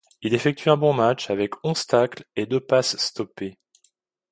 Il 0.23 0.33
effectue 0.33 0.69
un 0.71 0.77
bon 0.77 0.93
match 0.93 1.29
avec 1.29 1.53
onze 1.63 1.85
tacles 1.85 2.25
et 2.35 2.47
deux 2.47 2.59
passes 2.59 2.97
stoppées. 2.97 3.59